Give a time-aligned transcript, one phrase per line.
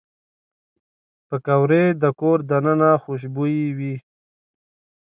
[1.27, 3.95] پکورې د کور دننه خوشبويي وي